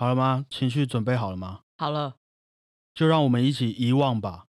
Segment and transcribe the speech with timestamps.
[0.00, 0.46] 好了吗？
[0.48, 1.62] 情绪准备好了吗？
[1.76, 2.14] 好了，
[2.94, 4.44] 就让我们一起遗忘吧。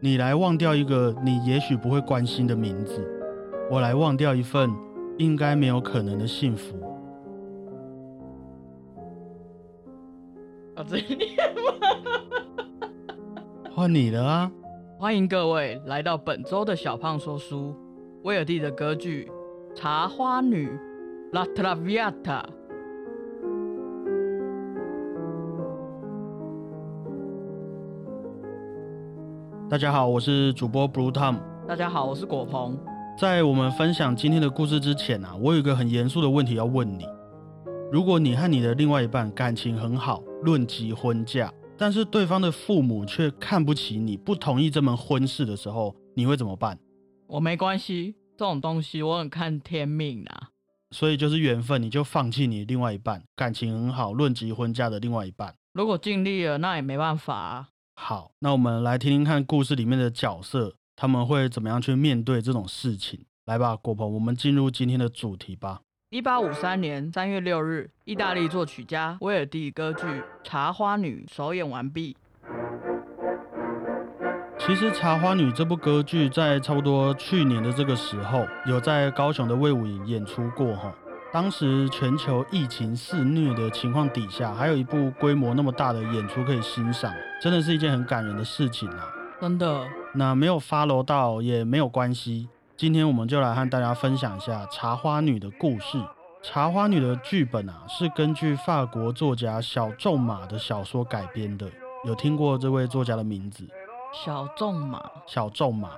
[0.00, 3.04] 你来忘掉一个你也许不会关心的名字，
[3.72, 4.70] 我来忘掉一份
[5.18, 6.78] 应该没有可能的幸福。
[10.76, 11.36] 我自己念
[13.74, 14.52] 换你了啊！
[14.96, 17.74] 欢迎各位来到本周的小胖说书，
[18.22, 19.28] 威尔第的歌剧
[19.74, 20.68] 《茶花女》
[21.32, 22.44] （La Traviata）。
[29.70, 31.38] 大家好，我是主播 Blue Tom。
[31.66, 32.78] 大家好，我是果鹏。
[33.18, 37.04] 在我们分享今天的故事之前啊，我有一个很严肃的问题要问你：
[37.92, 46.78] 如果你和你的另外一半感情很好，论及婚嫁，但是对方的父母却看不起你，不同意这门婚事的时候，你会怎么办？
[47.26, 50.48] 我没关系，这种东西我很看天命啊。
[50.92, 55.54] 所以就是缘分，你就放弃你另外一半感情很好、论及婚嫁的另外一半。
[55.74, 57.68] 如果尽力了，那也没办法啊。
[58.00, 63.26] 好，那我们来听听看故事里面的角色，他们会怎么样去面对这种事情。
[63.44, 65.80] 来吧，果鹏，我们进入今天的主题吧。
[66.10, 70.06] 一八五三年三月六日，意大利作曲家威尔第歌剧
[70.44, 72.16] 《茶花女》首演完毕。
[74.60, 80.94] 其实《茶花女》这部歌剧在差不多去年的这个时候，有在高雄的魏武营演出过哈。
[81.30, 89.06] 当时全球疫情肆虐的情况底下，还有一部规模那么大的演出可以欣赏，真的是一件很感人的事情啊！
[89.40, 89.86] 真的。
[90.14, 92.48] 那没有 follow 到也没有关系，
[92.78, 95.98] 今天我们就来和大家分享一下《茶花女》的故事。
[96.42, 101.66] 《茶花女》的剧本啊，是根据法国作家小仲马的小说改编的。
[102.06, 103.68] 有听过这位作家的名字？
[104.12, 105.90] 小仲马，小仲马，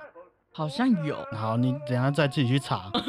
[0.53, 1.15] 好像有。
[1.31, 2.91] 好，你等下再自己去查。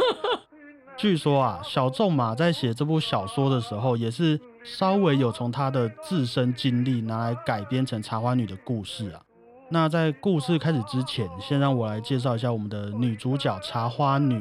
[1.03, 9.21] 据说啊，小仲马在写这部小说的时候，也是稍微有从他的自身经历拿来改编成茶花女的故事啊。
[9.69, 14.41] 那在故事开始之前，先让我来介绍一下我们的女主角茶花女。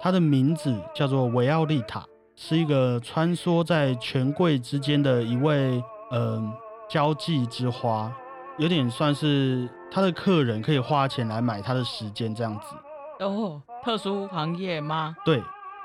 [0.00, 2.02] 她的名字叫做维奥利塔，
[2.34, 6.50] 是一个穿梭在权贵之间的一位嗯
[6.88, 8.10] 交际之花。
[8.56, 12.74] 有点算是她的客人可以花钱来买她的时间这样子
[13.22, 15.14] 哦，特殊行业吗？
[15.26, 15.42] 对。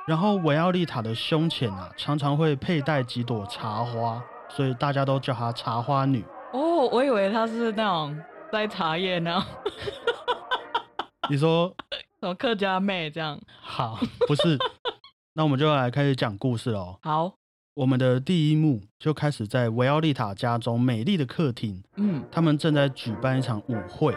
[0.08, 6.24] 然后维奥利塔的胸前啊，常常会佩戴几朵茶花，所以大家都叫她茶花女。
[6.54, 8.16] 哦，我以为她是那种
[8.52, 9.44] 摘茶叶呢。
[11.30, 11.74] 你说
[12.22, 13.40] 什么客家妹这样？
[13.62, 14.58] 好，不是。
[15.34, 17.00] 那我们就来开始讲故事喽。
[17.02, 17.34] 好。
[17.74, 21.84] 我们的第一幕就开始在维奥利塔家中美丽的客厅。
[21.98, 24.16] 嗯，他们正在举办一场舞会，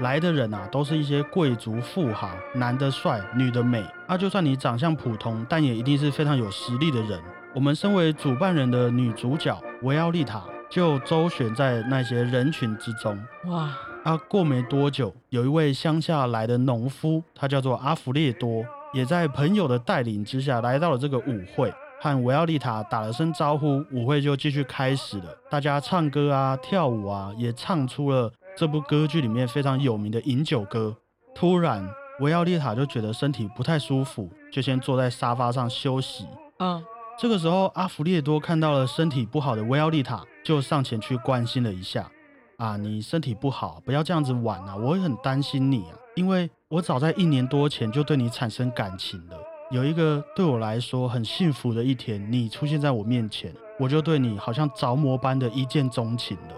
[0.00, 3.84] 来的人啊都是一些贵族富豪，男的帅，女的美。
[4.06, 7.20] 啊，就算你长相普通，但也一定是非常有实力的人。
[7.54, 13.18] 我们身为主办人的女主角维奥利塔就周旋在那些人群之中。
[13.46, 13.70] 哇！
[14.04, 21.72] 啊，过没多久，有一位乡下来的农夫，他叫做阿弗列多，也在朋友的带领之下来到了这个舞会。
[22.00, 25.24] 和维奥利塔打了声招呼，舞会就继续开始了。
[25.50, 30.96] 大家唱歌啊，跳舞啊，也唱出了这部歌剧里面非常有名的饮酒歌。
[31.32, 31.88] 突然，
[32.18, 36.26] 维奥利塔就觉得身体不太舒服，就先坐在沙发上休息。
[36.58, 36.82] 嗯，
[37.16, 42.10] 这个时候，阿弗列多看到了身体不好的维奥利塔，就上前去关心了一下。
[42.56, 44.74] 啊，你身体不好，不要这样子玩啊！
[44.74, 49.36] 我很担心你啊，因为我早在一年多前就对你产生感情了。
[49.70, 56.54] 有一个对我来说很幸福的一天，你出现在我面前，我就对你好像着魔般的一见钟情了。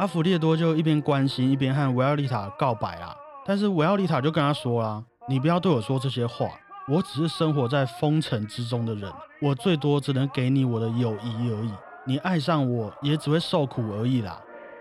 [0.00, 3.14] 阿弗列多就一边关心，一边和维奥利塔告白啊。
[3.44, 6.48] 但是维奥利塔就跟他说啦：“你不要对我说这些话，
[6.88, 9.12] 我只是生活在风尘之中的人，
[9.42, 11.70] 我最多只能给你我的友谊而已。
[12.06, 14.40] 你爱上我也只会受苦而已啦。”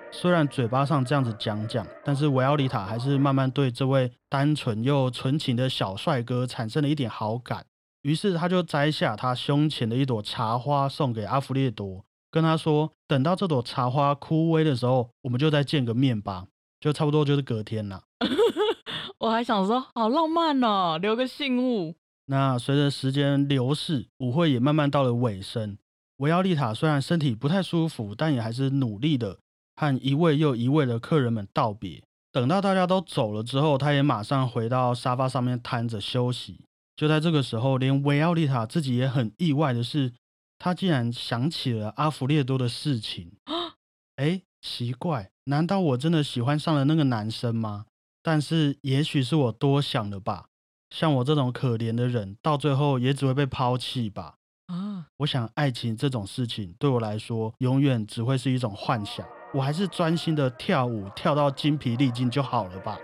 [0.09, 7.65] 虽然嘴巴上这样子讲讲，但是维奥利塔还是慢慢对这位单纯又纯情的小帅哥产生了一点好感。
[8.03, 16.47] 于是他就摘下他胸前的一朵茶花送给阿弗列多，跟他说：“等到这朵茶花枯萎的时候，我们就再见个面吧。”
[16.79, 18.03] 就差不多就是隔天了。
[19.19, 21.95] 我还想说，好浪漫哦，留个信物。
[22.27, 25.77] 那随着时间流逝，舞会也慢慢到了尾声。
[26.17, 29.39] 维奥利塔虽然身体不太舒服，但也还是努力的。
[29.75, 36.65] 和一位又一位的客人们道别，等到大家都走了之后，他也马上回到沙发上面瘫着休息。
[36.95, 40.11] 就在这个时候，连维奥利塔自己也很意外的是，
[40.59, 43.31] 他竟然想起了阿弗列多的事情。
[44.17, 47.85] 哎，奇怪，难道我真的喜欢上了那个男生吗？
[48.21, 50.47] 但是也许是我多想了吧。
[50.89, 54.35] 像我这种可怜的人，到最后也只会被抛弃吧。
[54.67, 54.75] 啊。
[54.75, 55.05] 啊！
[55.17, 59.25] 我想爱情这种事情对我来说，永远只会是一种幻想。
[59.53, 62.97] 我还是专心的跳舞，跳到精疲力尽就好了吧。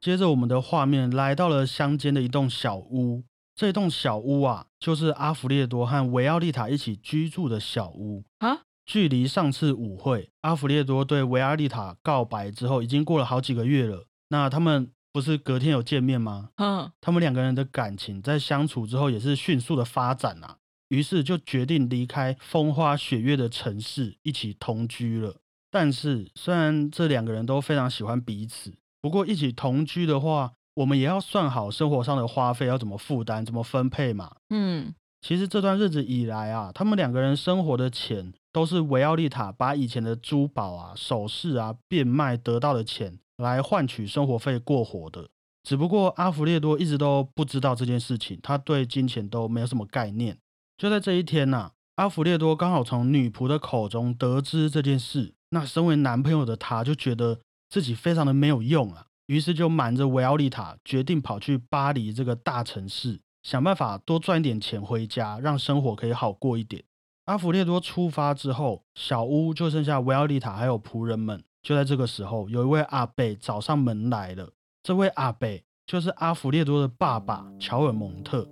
[0.00, 3.22] 接着，我们的画面来到了乡间的一栋小屋。
[3.56, 8.60] 这栋小屋啊，就是阿弗列多和维奥利塔一起居住的小屋啊。
[8.84, 14.06] 距离上次舞会，阿弗列多对维奥利塔告白之后，已经过了好几个月了。
[14.28, 16.50] 那他们不是隔天有见面吗？
[16.56, 20.58] 嗯，他们两个人的感情在相处之后也是迅速的发展啊。
[20.88, 25.36] 于是就决定离开风花雪月的城市，一起同居了。
[25.70, 34.36] 但是虽然这两个人都非常喜欢彼此，不过一起同居的话，我们也要算好生活上的花费要怎么负担、怎么分配嘛。
[34.50, 45.28] 嗯，其实这段日子以来啊，他们两个人生活的钱都是维奥利塔把以前的珠宝啊、首饰啊变卖得到的钱来换取生活费过活的。
[45.62, 50.38] 只不过阿弗列多一直都不知道这件事情，他对金钱都没有什么概念。
[50.78, 55.32] 就在这一天呐，阿弗列多刚好从女仆的口中得知这件事。
[55.50, 66.84] 那身为男朋友的他，就觉得自己非常的没有用啊，于是就瞒着维奥利塔，决定跑去巴黎这个大城市，想办法多赚点钱回家，让生活可以好过一点。
[67.24, 71.42] 阿弗列多出发之后，小屋就剩下维奥利塔还有仆人们。
[71.60, 74.48] 就在这个时候，有一位阿贝找上门来了。
[74.84, 78.48] 这位阿贝就是阿弗列多的爸爸乔尔蒙特。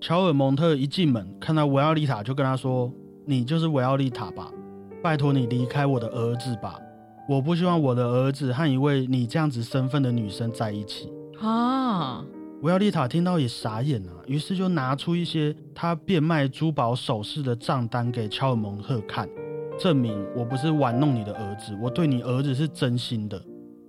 [0.00, 2.92] 乔尔蒙特一进门，看到维奥利塔，就跟他说
[3.26, 4.52] ：“你就是维奥利塔吧？
[5.02, 6.78] 拜托你离开我的儿子吧！
[7.28, 12.24] 我不希望我的儿子和一位你这样子身份的女生在一起。”啊！
[12.62, 19.28] 维奥利塔听到也傻眼了，于是就拿出一些他变卖珠宝首饰的账单给乔尔蒙特看，
[19.78, 23.40] 证明我不是玩弄你的儿子，我对你儿子是真心的。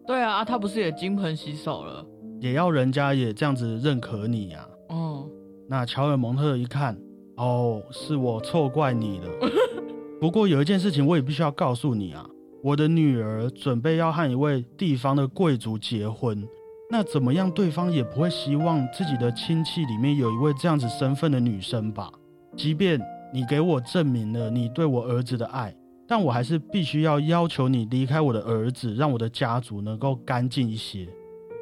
[0.05, 2.05] 对啊，他不是也金盆洗手了，
[2.39, 4.67] 也要人家也这样子认可你呀？
[4.89, 5.27] 嗯。
[5.67, 6.95] 那乔尔蒙特一看，
[7.37, 9.27] 哦，是我错怪你了。
[10.21, 12.29] 不过有一件事情我也必须要告诉你啊，
[12.61, 16.47] 我的女儿准备要和一位地方的贵族结婚。
[16.91, 22.09] 那怎么样，对方也不会希望自己的亲戚里面有一位这样子身份的女生吧？
[22.57, 22.99] 即便
[23.31, 25.73] 你给我证明了你对我儿子的爱，
[26.07, 31.07] 但我还是必须要要求你离开我的儿子，让我的家族能够干净一些。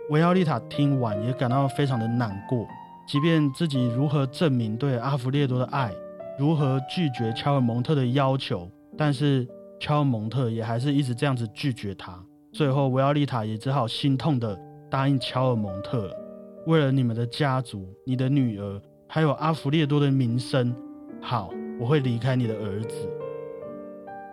[0.10, 2.66] 维奥利塔听完也感到非常的难过。
[3.06, 5.94] 即便自己如何证明对阿弗列多的爱，
[6.40, 9.46] 如何拒绝乔尔蒙特的要求，但是
[9.80, 12.18] 乔尔蒙特也还是一直这样子拒绝他。
[12.52, 14.60] 最后，维奥利塔也只好心痛的
[14.90, 16.14] 答应乔尔蒙特了。
[16.66, 20.76] 为了你们的家族、你的女儿，还有阿弗列多的名声，
[21.22, 23.10] 好，我会离开你的儿子。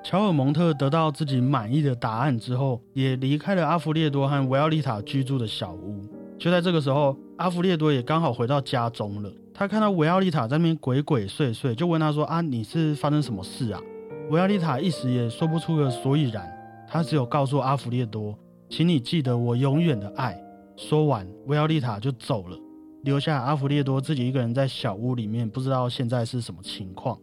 [0.03, 6.03] 乔尔蒙特得到自己满意的答案之后，也离开了阿弗列多和维奥利塔居住的小屋。
[6.39, 9.33] 就在这个时候，阿弗列多也刚好回到家中了。
[9.53, 13.81] 他看到维奥利塔在那边鬼鬼祟祟，就问他说：“啊，你是发生什么事啊？”
[14.31, 16.51] 维奥利塔一时也说不出个所以然，
[16.89, 18.37] 他只有告诉阿弗列多
[18.71, 20.37] ：“请你记得我永远的爱。”
[20.77, 22.59] 说完，维奥利塔就走了，
[23.03, 27.19] 留下阿弗列多自己一个人在小屋里面，不知道现在是什么情况。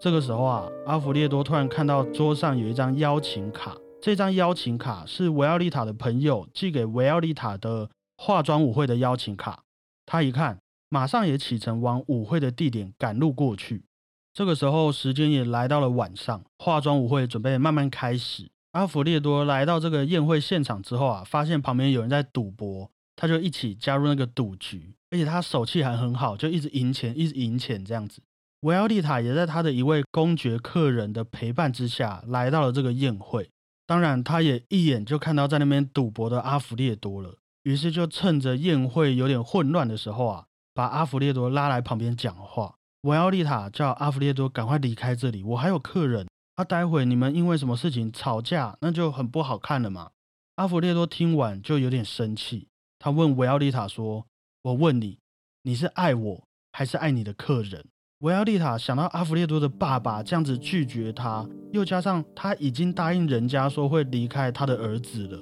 [0.00, 7.90] 这个时候啊，阿弗列多突然看到桌上有一张邀请卡，这张邀请卡是维奥利塔的朋友寄给维奥利塔的。
[8.16, 9.64] 化妆舞会的邀请卡，
[10.06, 10.56] 他一看，
[10.88, 13.86] 马上也启程往舞会的地点赶路过去。
[14.34, 18.50] 这个时候，时间也来到了晚上，化妆舞会准备慢慢开始。
[18.72, 28.20] 阿弗列多来到这个宴会现场之后啊，发现旁边有人在赌博，他就一起加入那个赌局，而且他手气还很好，就一直赢钱，一直赢钱这样子。
[28.62, 33.48] 维奥利塔也在他的一位公爵客人的陪伴之下来到了这个宴会，
[33.86, 37.36] 当然，他也一眼就看到在那边赌博的阿弗列多了。
[37.62, 42.74] 于是就趁着宴会有点混乱的时候啊，把阿弗列多拉来旁边讲话。
[43.04, 46.26] 维奥利塔叫阿弗列多赶快离开这里，我还有客人。
[46.54, 50.08] 啊，待会你们因为什么事情吵架，那就很不好看了嘛。
[50.54, 52.68] 阿弗列多听完就有点生气，
[52.98, 54.24] 他问维奥利塔说
[54.62, 55.18] ：“我问你，
[55.64, 57.84] 你是爱我还是爱你的客人？”
[58.20, 65.38] 维奥利塔想到阿弗列多的爸爸这样子拒绝他，又加上他已经答应人家说会离开他的儿子了。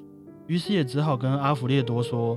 [0.49, 2.37] 于是也只好跟阿弗列多说：“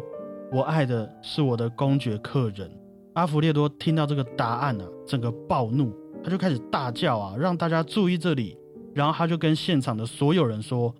[0.54, 2.70] 我爱的是我的公爵客人。”
[3.16, 5.92] 阿弗列多听到这个答案啊，整个暴怒，
[6.22, 8.58] 他就开始大叫啊，让大家注意这里。
[8.94, 10.94] 然后他就跟现场的所有人说：“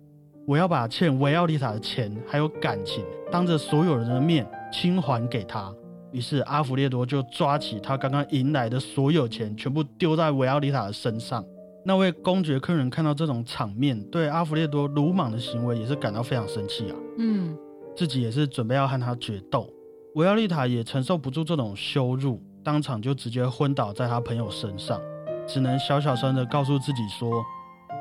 [0.46, 5.72] 我要把欠维奥利塔的钱还有感情，当着所有人的面清还给他。”
[6.10, 11.44] 于是阿弗列多就抓起他刚刚赢来的所有钱，全部丢在维奥利塔的身上。
[11.84, 16.96] 那位公爵客人看到这种场面，对阿弗列多鲁莽的行为也是感到非常生气啊。
[17.18, 17.54] 嗯，
[17.94, 19.70] 自己也是准备要和他决斗。
[20.16, 24.98] 维奥利塔也承受不住这种羞辱，当场就直接昏倒在他朋友身上，
[25.46, 27.44] 只能小小声的告诉自己说，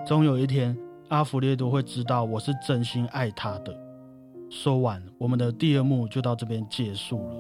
[0.07, 0.77] 终有一天
[1.10, 3.77] 阿弗列多会知道我是真心爱他的。
[4.50, 7.36] 说完，我们的第二幕就到这边结束了。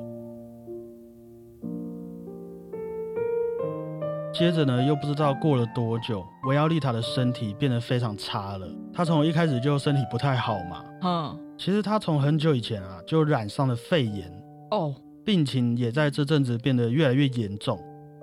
[4.33, 8.67] 接着呢，又不知道过了多久，维奥利塔的身体变得非常差了。
[8.91, 14.29] 她从一开始就身体不太好嘛，嗯，其实她从很久以前啊就染上了肺炎
[14.71, 17.79] 哦，病情也在这阵子变得越来越严重。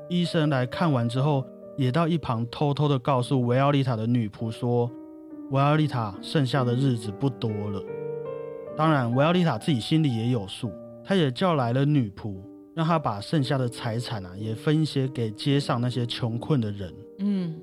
[0.09, 1.45] 医生来看完之后，
[1.77, 4.91] 也到一旁偷偷的告诉维奥利塔的女仆说，
[5.51, 7.83] 维奥利塔剩下的日子不多了。
[8.77, 10.71] 当然，维奥利塔自己心里也有数，
[11.05, 12.37] 她也叫来了女仆。
[12.75, 16.91] 让他把剩下的财产啊，也分一些给街上那些穷困的人。
[17.19, 17.55] 嗯，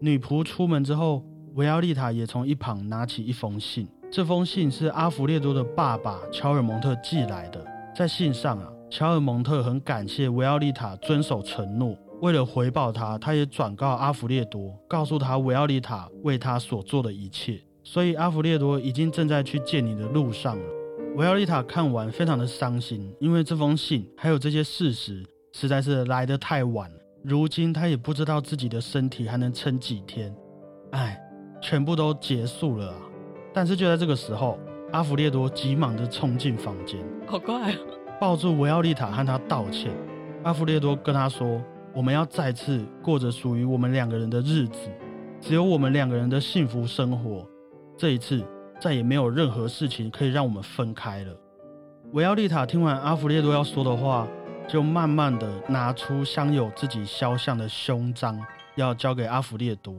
[0.00, 1.22] 女仆出门之后，
[1.52, 3.86] 维奥利塔也从一旁拿起一封信。
[4.10, 7.62] 这封信是阿弗列多的爸爸乔尔蒙特寄来的。
[7.96, 11.96] 在信上啊，乔尔蒙特很感谢维奥利塔遵守承诺。
[12.20, 17.60] 为了回报他，他也转告阿弗列多，告诉他维奥利塔为他所做的一切。
[17.84, 20.64] 所以阿弗列多已经正在去见你的路上了。
[21.14, 26.90] 维奥利塔看完，非常的伤心，因为这封信还有这些事实实在是来得太晚。
[27.22, 30.34] 如今他也不知道自己的身体还能撑几天，
[30.90, 31.16] 哎，
[31.62, 32.96] 全部都结束了啊！
[33.52, 34.58] 但是就在这个时候，
[34.94, 37.78] 阿弗列多急忙的冲进房间，好快啊！
[38.20, 39.90] 抱住维奥利塔和他道歉。
[40.44, 41.60] 阿弗列多跟他说
[41.92, 44.88] ：“我们要再次过着属于我们两个人的日子，
[45.40, 47.44] 只有我们两个人的幸福生活。
[47.98, 48.42] 这一次。”
[48.80, 51.34] 再也没有任何事情可以让我们分开了。
[52.12, 54.28] 维奥利塔听完阿弗列多要说的话，
[54.68, 58.38] 就慢慢的拿出镶有自己肖像的胸章，
[58.74, 59.94] 要交给阿弗列多。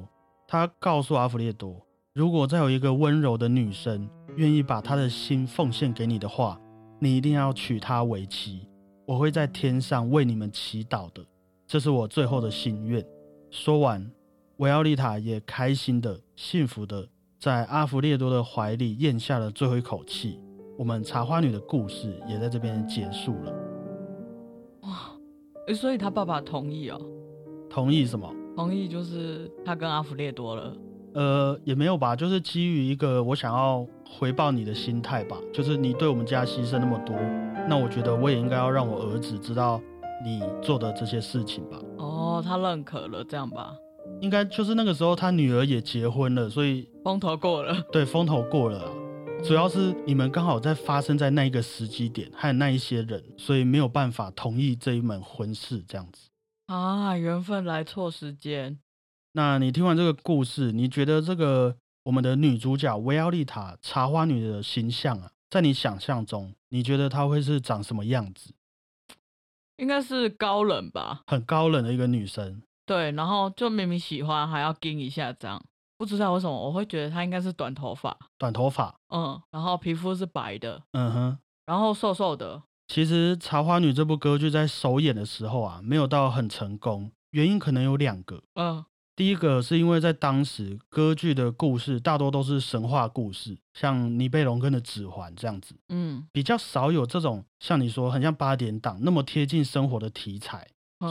[0.47, 1.81] 他告诉阿弗列多，
[2.13, 6.60] 如果再有一个温柔的女生愿意把他的心奉献给你的话，
[7.00, 8.68] 你一定要娶她为妻。
[9.06, 11.24] 我会在天上为你们祈祷的，
[11.68, 13.06] 这是我最后的心愿。
[13.51, 14.12] 说完，
[14.58, 17.08] 维奥利塔也开心的、幸福的。
[17.38, 20.39] 在阿弗列多的怀里咽下了最后一口气，
[20.77, 23.54] 我们茶花女的故事也在这边结束了。
[24.82, 25.12] 哇，
[25.75, 27.00] 所以他爸爸同意哦？
[27.70, 28.34] 同意什么？
[28.56, 30.75] 同意就是他跟阿弗列多了？
[31.15, 35.38] 呃，也没有吧，就是基于一个我想要回报你的心态吧。
[35.53, 37.15] 就是你对我们家牺牲那么多，
[37.67, 39.81] 那我觉得我也应该要让我儿子知道
[40.24, 41.79] 你做的这些事情吧。
[41.98, 43.74] 哦，他认可了，这样吧。
[44.22, 47.75] 应该就是那个时候，他女儿也结婚了，所以风头过了。
[47.91, 48.91] 对，风头过了。
[49.43, 56.29] 主要是你们刚好在发生在那一个时机点，还有那一些人，所以没有办法同意这一门婚事，这样子。
[56.67, 58.79] 啊，缘分来错时间。
[59.38, 68.54] 那你听完这个故事，你觉得这个我们的女主角维奥利塔茶花女的形象啊，在你想象中，你觉得她会是长什么样子？
[69.75, 72.62] 应该是高冷吧，很高冷的一个女生。
[72.86, 75.62] 对，然后就明明喜欢还要盯一下，这样。
[75.98, 82.63] 不知道为什么我会觉得她应该是短头发，短头发，嗯，然后皮肤是白的，嗯哼，然后瘦瘦的。
[82.88, 100.67] 其实《茶花女》这部歌剧在首演的时候啊，没有到很成功，原因可能有两个，嗯，第一个是因为在当时歌剧的故事大多都是神话故事，像尼贝龙根的指环这样子，嗯，比较少有这种像你说很像八点档那么贴近生活的题材。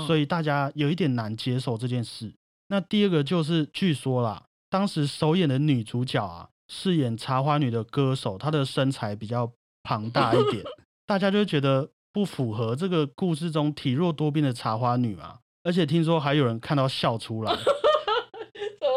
[0.06, 2.34] 所以大家有一点难接受这件事。
[2.68, 9.52] 那第二个就是，据说啦，当时首演的女主角啊，饰演茶花女的歌手，她的身材比较
[9.84, 10.64] 庞大一点，
[11.06, 15.38] 大家就觉得不符合这个故事中体弱多病的茶花女嘛。
[15.62, 17.64] 而且听说还有人看到笑出来，怎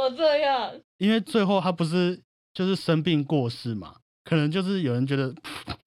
[0.10, 0.72] 么这样？
[0.98, 2.20] 因为最后他不是
[2.54, 5.34] 就是生病过世嘛，可能就是有人觉得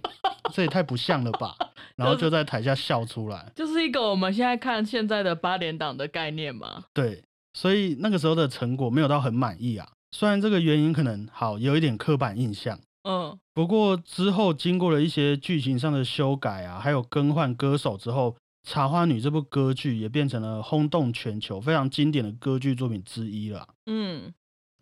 [0.52, 1.54] 这也太不像了吧。
[1.96, 6.84] 然后就在台下笑出来，就是一个我们现在看现在的八点档的概念嘛。
[6.94, 7.22] 对，
[7.52, 9.86] 所以那个时候的成果没有到很满意啊。
[10.12, 18.30] 虽然这个原因可能好有一点刻板印象，嗯，不过之后经过了一些剧情上的修改啊，还有更换歌手之后，
[18.66, 23.68] 《茶花女》这部歌剧也变成了轰动全球、非常经典的歌剧作品之一了。
[23.92, 24.32] 嗯，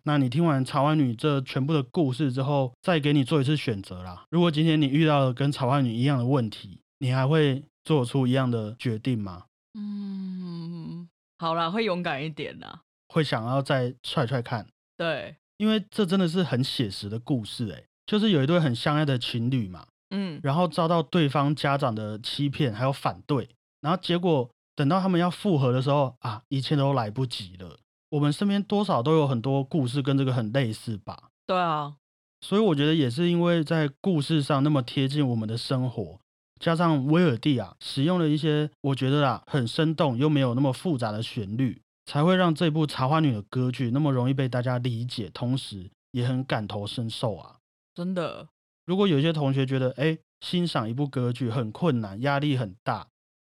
[0.02, 4.24] 那你听完《茶花女》这全部的故事之后，再给你做一次选择啦。
[4.28, 9.46] 如果今天你遇到了跟《茶花女》一样的问题，你还会做出一样的决定吗？
[9.72, 14.66] 嗯，好啦，会勇敢一点啦，会想要再踹踹看。
[14.98, 23.48] 对，因为这真的是很写实的故事，哎，就是有一对很相爱的情侣嘛，嗯，然后遭到对方家长的欺骗还有反对，
[23.80, 27.78] 然后结果等到他们要复合的时候啊，一切都来不及了。
[28.10, 31.30] 我们身边多少都有很多故事跟这个很类似吧？
[31.46, 31.96] 对啊，
[32.40, 36.20] 所以我觉得也是因为在故事上那么贴近我们的生活。
[36.58, 47.58] 加上威尔蒂啊使用了一些我觉得啊很生动又没有那么复杂的旋律，才会让这部茶花女的歌剧那么容易被大家理解，同时也很感同身受啊。
[47.94, 48.48] 真的，
[48.86, 53.06] 如果有些同学觉得哎欣赏一部歌剧很困难，压力很大。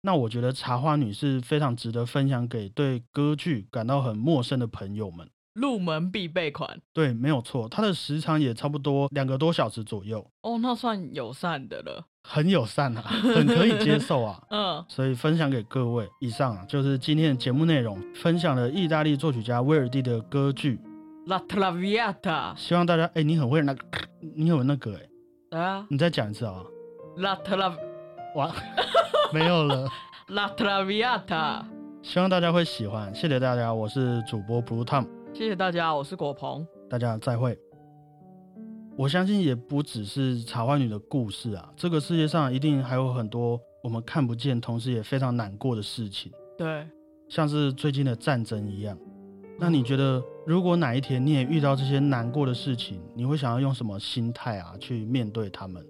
[0.04, 6.80] 那我觉得《茶花女》是非常值得分享给对歌剧感到很陌生的朋友们，入门必备款。
[6.92, 10.28] 对，没有错，它的时长也差不多两个多小时左右。
[10.40, 14.42] 哦，那算友善的了，很友善啊，很可以接受啊。
[14.50, 16.08] 嗯，所以分享给各位。
[16.18, 20.80] 以上啊，就是今天的节目内容，分享了意大利作曲家威尔第的歌剧
[21.28, 22.56] 《La Traviata》。
[22.56, 23.84] 希望大家，哎，你很会那个，
[24.34, 25.08] 你有那个，哎，
[25.50, 26.64] 对啊，你再讲一次啊。
[27.18, 27.76] La Trav，
[28.34, 28.52] 哇。
[29.34, 29.88] 没有了。
[30.28, 31.62] La Traviata，
[32.02, 37.58] 希望大家会喜欢，谢谢大家，我是主播 Blue Tom，谢谢大家，我是果鹏，大家再会。
[38.94, 46.30] 我相信也不只是茶花女的故事啊，这个世界上一定还有很多我们看不见，同时也非常难过的事情。
[46.58, 46.86] 对，
[47.28, 48.96] 像是最近的战争一样。
[49.58, 55.82] 那你觉得，如果哪一天你也遇到这些难过的事情，你会想要用什么心态啊去面对他们？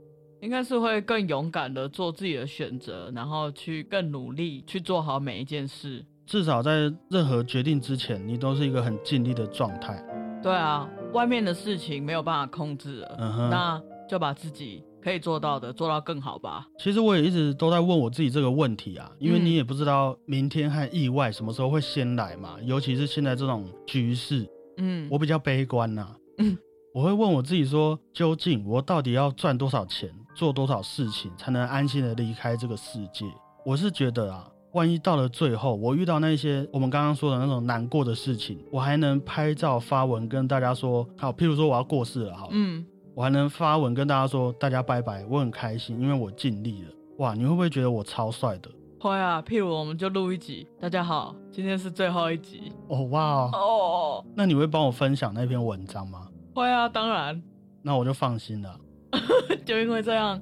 [0.42, 6.04] 应该是会更勇敢的做自己的选择，然后去更努力去做好每一件事。
[6.26, 10.04] 至少在任何决定之前，你都是一个很尽力的状态。
[10.42, 16.66] 对啊，外面的事情没有办法控制了，那就把自己可以做到的做到更好吧。
[16.76, 24.44] 其实我也一直都在问我自己这个问题啊，因为你也不知道明天和意外什么时候会先来嘛，尤其是现在这种局势。
[24.78, 26.16] 嗯，我比较悲观呐。
[26.38, 26.58] 嗯。
[26.94, 33.24] 我会问我自己说，究竟我到底要赚多少钱，做多少事情，才能安心的离开这个世界？
[33.64, 42.84] 我是觉得啊，万一到了最后，我遇到那些我们刚刚说的那种难过的事情，我还能拍照发文跟大家说，好，譬如说我要过世了，好，嗯，
[43.14, 46.88] 我还能发文跟大家说，大家拜拜，我很开心，因为我尽力了。
[47.18, 48.70] 哇，你会不会觉得我超帅的？
[48.98, 52.72] 会啊，譬如我们就录一集，大家好，今天是最后一集。
[52.88, 56.28] 哦，哇，哦，那你会帮我分享那篇文章吗？
[56.54, 57.40] 会啊，当然，
[57.82, 58.76] 那我就放心了。
[59.64, 60.40] 就因为这样，